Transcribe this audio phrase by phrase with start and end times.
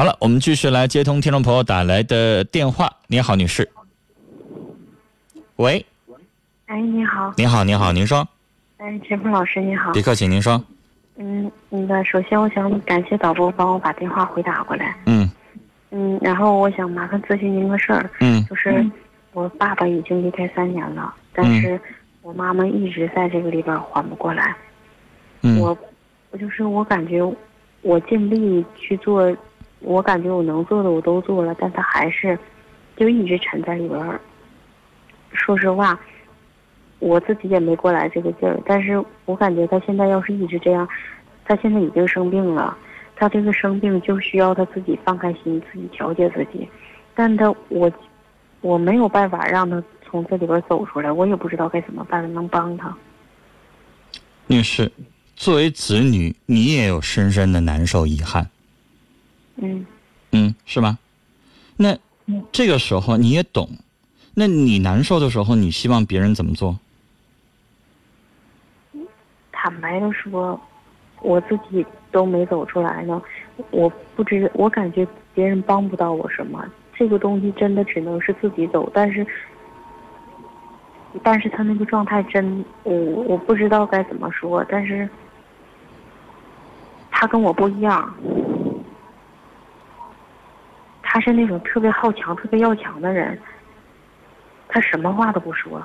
[0.00, 2.90] 好了，我们继续来接通听众朋友打来的电话。
[3.06, 3.70] 你好，女士。
[5.56, 5.84] 喂，
[6.64, 8.26] 哎，你好，你好，你好，您说。
[8.78, 9.92] 哎，陈峰老师，你好。
[9.92, 10.64] 别客气，您说。
[11.16, 14.96] 嗯，那个，首先我想感谢导播帮我把电话回打过来。
[15.04, 15.30] 嗯。
[15.90, 18.08] 嗯，然后我想麻烦咨询您个事儿。
[18.20, 18.42] 嗯。
[18.46, 18.82] 就是
[19.34, 21.78] 我爸爸已经离开三年了，但是
[22.22, 24.56] 我妈妈一直在这个里边缓不过来。
[25.42, 25.60] 嗯。
[25.60, 25.76] 我，
[26.30, 27.20] 我就是我感觉，
[27.82, 29.30] 我尽力去做，
[29.80, 32.38] 我感觉我能做的我都做了，但他还是，
[32.96, 34.20] 就一直沉在里边。
[35.32, 35.98] 说实话，
[36.98, 38.60] 我自己也没过来这个劲儿。
[38.66, 40.86] 但是我感觉他现在要是一直这样，
[41.44, 42.76] 他现在已经生病了，
[43.16, 46.68] 他这个生病就需要他自己放开心，自己调节自己。
[47.14, 47.90] 但他我，
[48.60, 52.94] 我没有办法让他从这里边走出来，我也不知道该怎么办能帮他。
[54.46, 54.90] 女士，
[55.36, 58.50] 作为子女，你也有深深的难受、遗憾。
[59.60, 59.86] 嗯。
[60.32, 60.98] 嗯，是吧？
[61.76, 61.96] 那
[62.52, 63.68] 这个时候你也懂。
[64.34, 66.78] 那你难受的时候，你希望别人怎么做？
[69.50, 70.58] 坦白的说，
[71.20, 73.20] 我自己都没走出来呢。
[73.70, 76.64] 我不知，我感觉别人帮不到我什么。
[76.94, 78.88] 这个东西真的只能是自己走。
[78.94, 79.26] 但是，
[81.22, 84.64] 但是他那个状态真，我我不知道该怎么说。
[84.68, 85.08] 但是，
[87.10, 88.14] 他跟我不一样。
[91.12, 93.36] 他是那种特别好强、特别要强的人。
[94.68, 95.82] 他什么话都不说。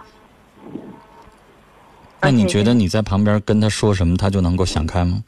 [2.22, 5.24] 那你觉得你在旁边跟他说什么，他就能够想开吗？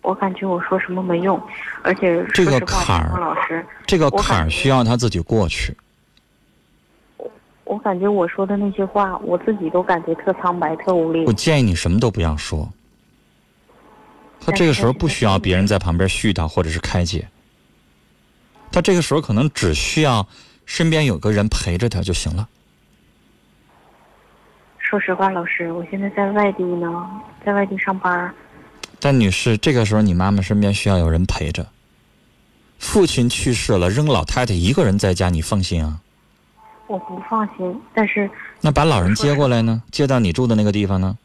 [0.00, 1.38] 我感觉我说什么没用，
[1.82, 5.76] 而且这个坎儿，老师，这个坎儿需要他自己过去。
[7.18, 7.30] 我
[7.64, 11.26] 我感觉我说的那些话，我自己都感觉特苍白、特无力。
[11.26, 12.66] 我建议你什么都不要说。
[14.40, 17.28] 他这个时候不需要别人在旁边絮叨或者是开解，
[18.70, 20.26] 他这个时候可能只需要。
[20.66, 22.48] 身边有个人陪着他就行了。
[24.78, 27.10] 说实话，老师，我现在在外地呢，
[27.44, 28.32] 在外地上班。
[29.00, 31.66] 但女士，这个时候你妈妈身边需要有人陪着。
[32.78, 36.00] 父亲去世了，扔老太太一个人在家，你放心啊？
[36.86, 38.30] 我不放心，但是
[38.60, 39.82] 那把老人接过来呢？
[39.90, 41.18] 接到你住的那个地方呢？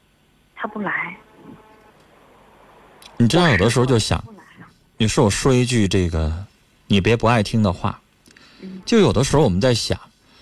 [0.56, 1.16] 他不来。
[3.18, 4.24] 你知道，有的时候就想，
[4.98, 6.46] 女士，我说一句这个，
[6.88, 8.00] 你别不爱听的话。
[8.84, 10.00] 就有的时候我们在想，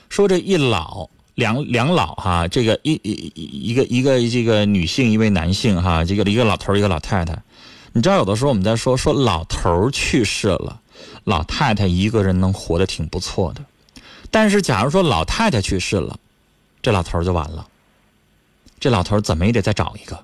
[0.08, 7.38] 说这一老两两老哈，这个一一一个一个这个女性一位男性哈，这个一个老头一个老太太，
[7.92, 10.80] 你知道有的时候我们在说说老头去世了，
[11.26, 13.62] 老太太一个人能活得挺不错的，
[14.32, 16.18] 但是假如说老太太去世了，
[16.82, 17.68] 这老头就完了，
[18.80, 20.24] 这老头怎么也得再找一个，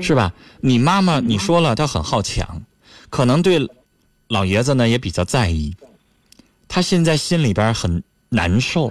[0.00, 0.32] 是吧？
[0.60, 2.62] 你妈妈你说了，她很好强，
[3.10, 3.68] 可能对。
[4.32, 5.76] 老爷子呢也比较在意，
[6.66, 8.90] 他现在心里边很难受，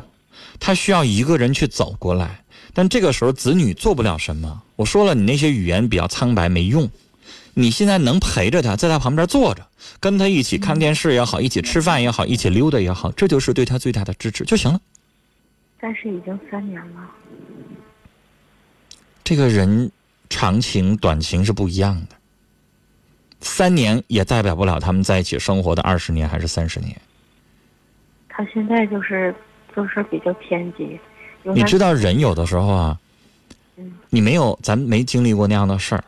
[0.60, 2.44] 他需要一个人去走过来。
[2.76, 4.62] 但这个时候子女做不了什么。
[4.76, 6.88] 我说了，你那些语言比较苍白没用。
[7.56, 9.68] 你现在能陪着他，在他旁边坐着，
[10.00, 14.80] 跟他一起看电视也好，一起吃饭也好，一起溜达也好，这就是对他最大的支持就行了。
[15.80, 17.10] 但是已经三年了。
[19.24, 19.92] 这个人
[20.30, 22.16] 长情短情是不一样的。
[23.42, 26.96] 三年也代表不了他们在一起生活的二十年还是三十年。
[28.30, 29.34] 他现在就是
[29.74, 31.00] 做事比较偏激。
[31.44, 33.00] 你知道人有的时候啊，
[33.78, 36.04] 嗯，你没有咱没经历过那样的事儿，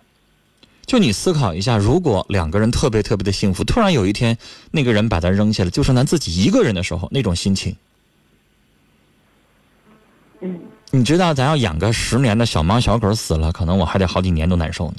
[0.85, 4.37] 就你思考一下，如果两个人特别特别的幸福，突然有一天
[4.71, 7.75] 那个人把他扔下了，就剩咱自己一个人的时候，那种心情。
[10.41, 10.59] 嗯。
[10.91, 14.97] 你知道咱要养个十年的小猫小狗死了，可能我还得好几年都难受呢。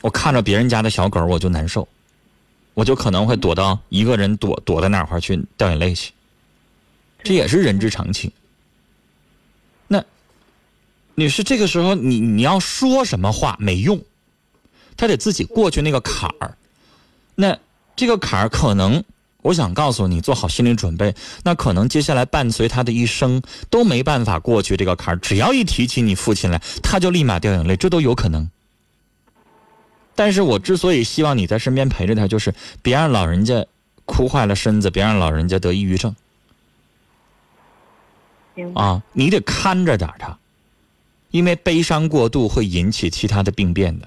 [0.00, 1.86] 我看着别人家的小狗，我就难受，
[2.74, 6.12] 我就可能会躲到一个人躲躲在哪块去掉眼泪去。
[7.22, 8.32] 这也是人之常情。
[9.86, 10.02] 那
[11.14, 14.02] 女士，这个时候你你要说什么话没用，
[14.96, 16.56] 他得自己过去那个坎儿。
[17.34, 17.58] 那
[17.94, 19.04] 这个坎儿可能，
[19.42, 21.14] 我想告诉你，做好心理准备。
[21.44, 25.18] 那可能接下来伴随他的一生都没办法过去这个坎儿。
[25.18, 28.48] 只要一提起你父亲来，他就立马掉眼泪，这都有可能。
[30.20, 33.64] 但是我之所以希望你在身边陪着他，就是别让老人家
[34.04, 36.14] 哭坏了身子，别让老人家得抑郁症。
[38.74, 40.36] 啊，你得看着点他，
[41.30, 44.06] 因为悲伤过度会引起其他的病变的，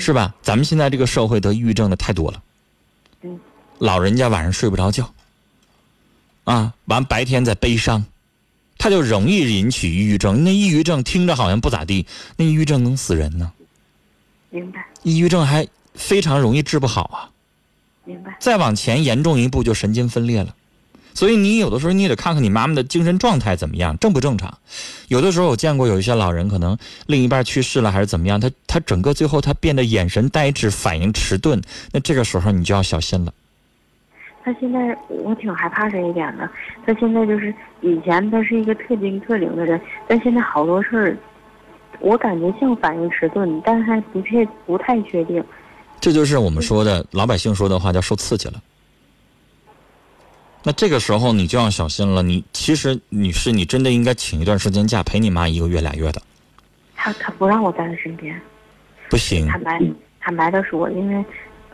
[0.00, 0.34] 是吧？
[0.42, 2.42] 咱们现在这个社会得抑郁症的太多了。
[3.78, 5.14] 老人家晚上睡不着觉，
[6.42, 8.04] 啊，完白天在悲伤，
[8.76, 10.42] 他就容易引起抑郁症。
[10.42, 13.52] 那抑郁症听着好像不咋地，那抑郁症能死人呢。
[14.56, 14.84] 明白。
[15.02, 17.28] 抑郁症还非常容易治不好啊。
[18.04, 18.34] 明白。
[18.40, 20.54] 再往前严重一步就神经分裂了。
[21.12, 24.58] 所以你有的时候你也得看看你妈妈的精神状态怎么样，正不正常。
[25.08, 26.76] 有的时候我见过有一些老人，可能
[27.06, 31.60] 另一半去世了还是怎么样，他他整个最后他变得眼神呆滞，反应迟钝，
[31.92, 33.32] 那这个时候你就要小心了。
[34.44, 36.48] 他现在我挺害怕这一点的。
[36.86, 41.18] 他现在就是以前他是一个特精特灵的人，但现在好多事儿，
[42.00, 45.42] 我感觉像反应迟钝，但还不确不太确定。
[46.00, 48.54] 这就是我们说的老百姓说的话，叫受刺激了。
[50.62, 52.22] 那这个时候你就要小心了。
[52.22, 56.20] 你其实女士，你真的应该请一段时间假陪你妈一个月俩月的。
[56.94, 58.38] 他他不让我在他身边。
[59.08, 59.46] 不行。
[59.46, 59.80] 坦白
[60.20, 61.24] 坦白的说，因为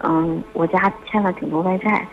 [0.02, 2.06] 嗯，我家欠了挺多外债，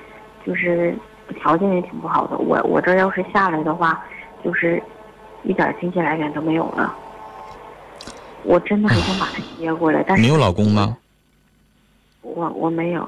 [0.46, 0.96] 就是
[1.38, 2.38] 条件也挺不好的。
[2.38, 4.04] 我我这要是下来的话，
[4.44, 4.82] 就是
[5.44, 6.96] 一点经济来源都没有了。
[8.44, 10.98] 我真的很想把他接过来，但是你有老公吗？
[12.22, 13.08] 我我没有。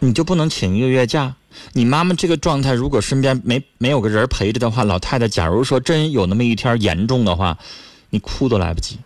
[0.00, 1.34] 你就不能请一个月假？
[1.72, 7.56] 你妈妈这个状态，如果身边没没有个人陪着的话，老太太，假如说真有那么一天严重的话，
[8.10, 8.98] 你哭都来不及。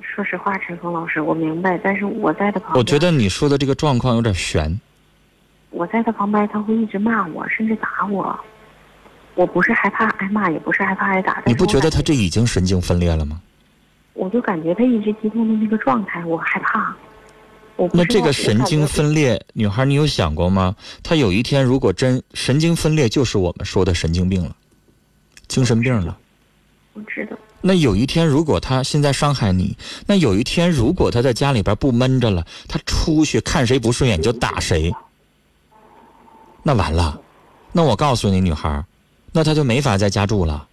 [0.00, 2.78] 说实话，陈峰老师，我明白，但是我在他旁边。
[2.78, 4.80] 我觉得你说的这个状况有点悬。
[5.70, 8.38] 我在他旁边，他会一直骂我，甚至打我。
[9.34, 11.42] 我不是害怕挨骂，也不是害怕挨打。
[11.46, 13.40] 你不觉得他这已经神经分裂了吗？
[14.12, 16.94] 我就感觉他一直激动的那个状态，我害怕。
[17.92, 20.76] 那这个神经分裂，女孩，你有想过吗？
[21.02, 24.54] 他有一天如果真神经分裂，就是我们说的神经病了，
[25.48, 26.16] 精神病了。
[26.92, 27.36] 我知道。
[27.60, 29.76] 那有一天如果他现在伤害你，
[30.06, 34.94] 那有一天如果他在家里边不闷着了，他出去看谁不顺眼就打谁，
[36.62, 37.20] 那完了。
[37.72, 38.84] 那我告诉你，女孩，
[39.36, 40.68] 那他就没法在家住了，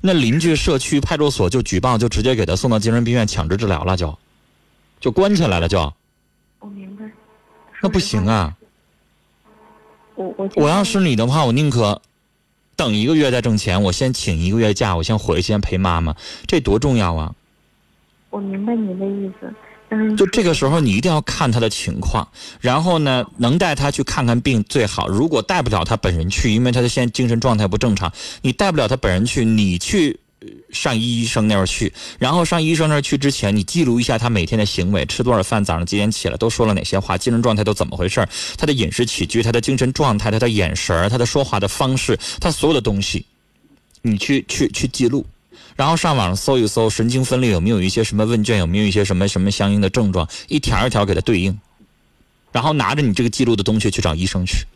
[0.00, 4.18] 那邻居、社区、派出所就举报，就直接给他送到精神病院强制治疗了，就
[4.98, 5.92] 就关起来了，就。
[6.60, 7.04] 我明白，
[7.82, 8.56] 那不行啊！
[10.14, 12.00] 我我我要是你的话，我宁可
[12.76, 16.16] 等一个月再挣钱，我先请一个月假，我先回去先陪妈妈，
[16.46, 17.34] 这多重要啊！
[18.30, 19.54] 我明白您的意思，
[20.16, 22.26] 就这个时候你一定要看他的情况，
[22.60, 25.08] 然后呢，能带他去看看病最好。
[25.08, 28.12] 如果带不了他本人去，因为他的现在精神状态不正常，
[28.42, 30.18] 你带不了他本人去，你去。
[30.70, 38.26] 上医生那儿去，然后上医生那儿去之前，你记录一下他每天的行为，吃多少饭，早上几点起来，都说了哪些话，精神状态都怎么回事
[38.56, 43.26] 他的饮食起居，他的精神状态，他的眼神他的说话的方式，他所有的东西，
[44.00, 45.26] 你去去去记录，
[45.78, 51.56] 然后上网上搜一搜神经分裂有没有一些什么问卷，有没有一些什么什么相应的症状，一条一条给它对应，
[52.50, 54.66] 然后拿着你这个记录的东西去找医生去，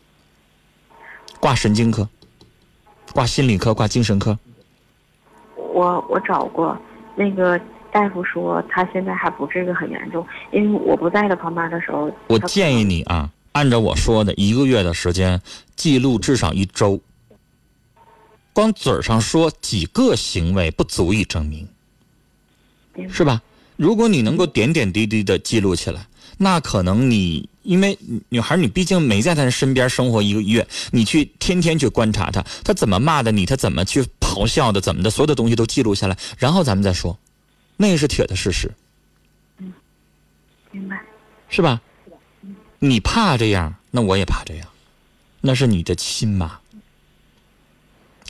[1.41, 2.07] 挂神经科，
[3.11, 4.39] 挂心理科，挂精神科。
[5.57, 6.79] 我我找过，
[7.17, 7.59] 那个
[7.91, 12.09] 大夫说他现在还不至于很严重，因为我不在他旁边的时候。
[12.27, 15.41] 我建议你啊，按照我说的一个月的时间
[15.75, 16.97] 记录至少一周。
[18.53, 21.67] 光嘴上说几个行为不足以证明，
[23.09, 23.41] 是吧？
[23.75, 26.07] 如果你能够点点滴滴的记录起来，
[26.37, 27.97] 那可能你因为
[28.29, 34.05] 女孩你毕竟没在她身边生活一个月，你去天天去观察她，她怎么骂的你，她怎么去。
[34.33, 37.19] 咆哮的怎么的，所有的东西都记录下来，然后咱们再说，
[37.77, 38.71] 那是铁的事实。
[39.59, 39.71] 嗯，
[40.71, 40.99] 明白，
[41.49, 41.79] 是吧？
[42.79, 44.67] 你怕这样，那我也怕这样，
[45.41, 46.59] 那是你的亲妈。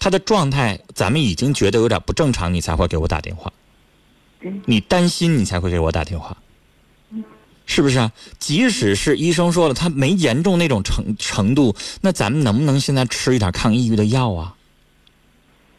[0.04, 3.50] 他的状态，咱们已经觉得有点不正常，你才会给我打电话。
[4.66, 6.36] 你担心，你才会给我打电话。
[7.66, 8.12] 是不是啊？
[8.38, 14.54] 即使是医生说了他没严重那种程程度，那咱们能不能现在吃一点抗抑郁的药啊？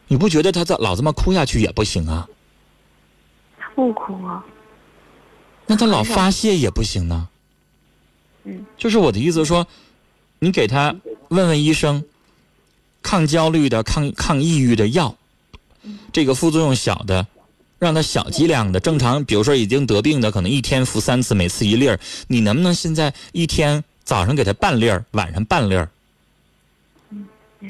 [0.08, 2.26] 你不觉得他这老这么哭下去也不行啊？
[3.58, 4.42] 他不哭啊。
[5.66, 7.28] 那他老发泄也不行呢。
[8.44, 8.64] 嗯。
[8.78, 9.66] 就是我的意思说，
[10.38, 10.96] 你给他
[11.28, 12.02] 问问医生，
[13.04, 15.14] 抗焦虑的、抗抗抑郁的药，
[16.12, 17.24] 这个副作用小的，
[17.78, 22.00] 让他小剂量的，正常，比如说已经得病的，可能一天服三次，每次一粒儿。
[22.26, 25.88] 你能不能现在一天早上给他半粒儿，晚上半粒儿？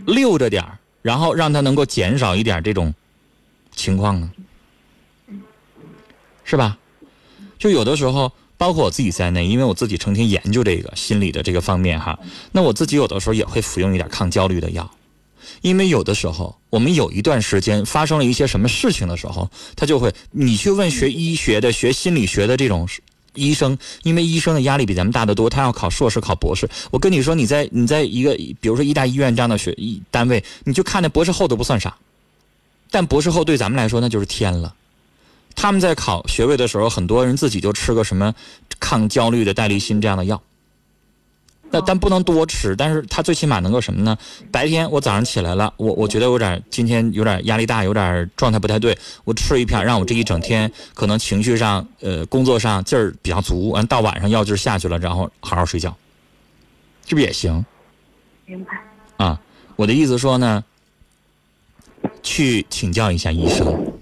[0.06, 0.78] 溜着点儿。
[1.02, 2.94] 然后让他能够减少一点这种
[3.76, 4.30] 情况呢，
[6.44, 6.78] 是吧？
[7.58, 12.18] 就有的时候，包括我自己在内，因为我自己成天研究这个心理的这个方面哈，
[12.52, 14.90] 那我自己有的时候也会服用一点抗焦虑的药，
[15.62, 22.88] 因为有的时候我们有一段时间发生了一些什么事情的时候，他就会你去问学医学的、学心理学的这种。
[23.36, 26.70] 医生，因为医生的压力比咱们大得多，他要考硕士、考博士。
[26.92, 31.96] 我跟你说，你在你在一个，比如说医大医院这样的学医单位，你就看那博士后都不算啥，
[32.92, 34.72] 但博士后对咱们来说那就是天了。
[35.56, 38.32] 他们在考学位的时候，很多人自己就吃个什么
[38.78, 40.40] 抗焦虑的代利辛这样的药。
[41.75, 44.16] 那但不能多吃，但是他最起码能够什么呢？
[44.52, 55.93] 白天我早上起来了，我我觉得有点今天有点压力大，有点状态不太对，我吃一片，让我这一整天可能情绪上、呃工作上劲儿比较足，完到晚上药劲儿下去了，然后好好睡觉，
[57.09, 57.64] 是不是也行？
[58.47, 58.81] 明白。
[59.16, 59.40] 啊，
[59.75, 60.62] 我的意思说呢，
[62.23, 63.93] 去请教一下医生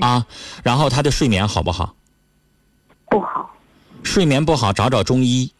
[0.00, 0.26] 啊，
[0.64, 1.94] 然后他的睡眠好不好？
[3.08, 3.54] 不好。
[4.02, 5.52] 睡眠不好，找找中医。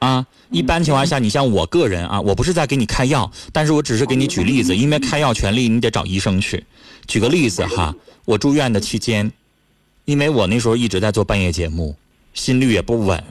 [0.00, 6.64] 啊，一般情况下，你像我个人啊，我不是在给你开药，但是我只是给你举例子，因为开药权利你得找医生去。
[7.06, 9.30] 举个例子哈，我住院的期间，
[10.06, 11.94] 因为我那时候一直在做半夜节目，
[12.32, 13.22] 心率也不稳，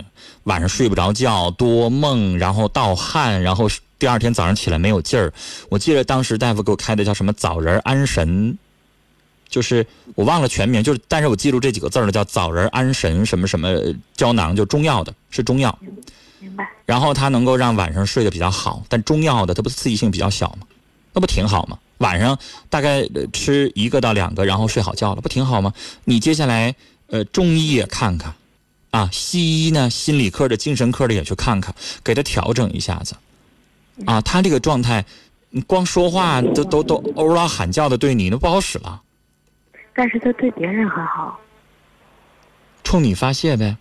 [0.44, 5.34] 晚上睡不着觉，多梦，然后盗汗，然后第二天早上起来没有劲儿。
[5.70, 8.56] 我记得当时大夫给我开的叫什么枣仁安神，
[9.50, 9.84] 就是
[10.14, 13.76] 我忘了全名，就是但是我记住这几个字儿了，叫枣仁安神什么什么
[14.16, 15.76] 胶囊，就中药的，是中药。
[16.40, 16.70] 明白。
[16.86, 20.68] 然后它能够让晚上睡得比较好，但中药的它不是刺激性比较小吗？
[21.14, 21.78] 那不挺好吗？
[21.98, 22.38] 晚上
[22.70, 25.74] 大概吃一个到两个，然后睡好觉了，不挺好吗？
[26.06, 26.74] 你接下来
[27.08, 28.34] 呃中医也看看，
[28.92, 33.16] 啊西医呢心理科的、精神科的也去看看，给他调整一下子，
[34.06, 35.04] 啊他这个状态，
[35.50, 39.02] 你光说话都都都欧拉喊叫的对你那不好使了。
[39.94, 41.38] 但是他对别人很好。
[42.84, 43.76] 冲你发泄呗。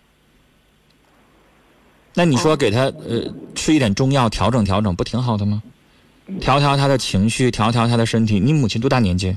[2.19, 5.63] 那你说给他呃吃一点中药调整调整不挺好的吗？
[6.41, 8.41] 调调他的情绪，调调他的身体。
[8.41, 9.37] 你母亲多大年纪？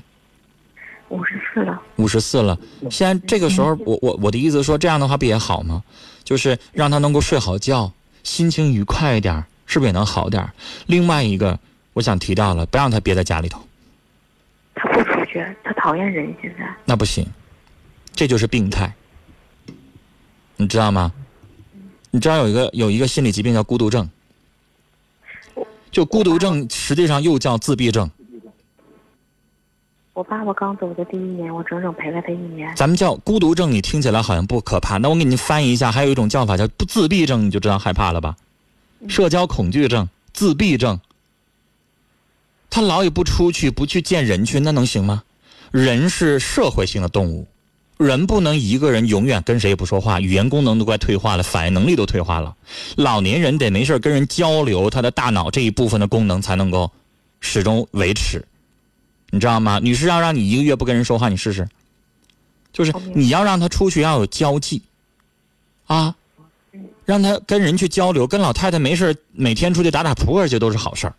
[1.10, 1.80] 五十四了。
[1.98, 2.58] 五十四了。
[2.90, 5.84] 现在这个时候，我我我的意思说，这样的话不也好吗？
[6.24, 10.44] 就是让他能够睡好觉，心情愉快一点，是不是也能好点？
[10.88, 11.60] 另外一个，
[11.94, 13.62] 我想提到了，不让他憋在家里头。
[14.74, 16.34] 他不出去，他讨厌人。
[16.42, 17.24] 现在那不行，
[18.16, 18.92] 这就是病态，
[20.58, 21.12] 你知道吗？
[22.12, 24.10] 你知道有一个有一个心理疾病叫孤独症，
[25.90, 28.12] 就孤独症实际上又叫自闭症。
[30.14, 32.76] 我爸爸刚走的第一年，我整整陪了他一年。
[32.76, 38.36] 咱们叫孤独症，你听起来好像不可怕，那我给您翻译一下，还有一种叫法叫不自闭症，你就知道害怕了吧？
[39.08, 41.00] 社交恐惧症、自闭症，
[42.70, 45.24] 他老也不出去，不去见人去，那能行吗？
[45.72, 47.48] 人是社会性的动物。
[48.02, 52.56] 人不能一个人永远跟谁也不说话，语言功能都快退化了，反应能力都退化了。
[52.96, 56.92] 老年人得没事跟人交流，他的大脑这一部分的功能才能够
[57.40, 58.44] 始终维持，
[59.30, 59.80] 你知道吗？
[59.82, 61.68] 女士要让你一个月不跟人说话，你试试，
[62.74, 64.82] 就是你要让他出去要有交际，
[65.86, 66.16] 啊，
[67.06, 71.14] 让他跟人去交流，跟老太太没事每天出去打打扑克去都是好事儿。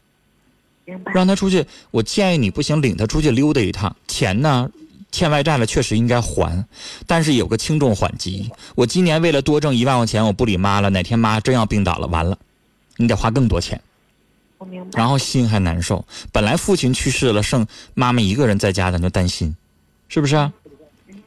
[1.14, 4.68] 让他出去，我建议你不行，领他出去溜达一趟，钱呢？
[5.12, 6.64] 欠外债了，确实应该还，
[7.06, 8.50] 但是有个轻重缓急。
[8.74, 10.88] 我今年为了多挣一万块钱，我不理妈了。
[10.90, 12.36] 哪天妈真要病倒了，完了，
[12.96, 13.80] 你得花更多钱。
[14.58, 14.90] 我明白。
[14.98, 19.54] 然后心还难受，本来父亲去世了，剩妈妈一个人在家，咱就担心，
[20.08, 20.52] 是不是啊？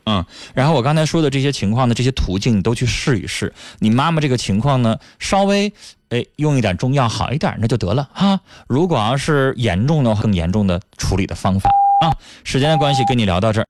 [0.05, 0.25] 嗯。
[0.53, 3.53] 然后我刚才说的这些情况呢，这些途径你都去试一试。
[3.79, 5.71] 你妈妈这个情况呢，稍微
[6.09, 8.39] 哎用一点中药好一点，那就得了哈。
[8.67, 11.69] 如果要是严重的话，更严重的处理的方法
[12.01, 12.15] 啊。
[12.43, 13.67] 时间的关系，跟你聊到这儿。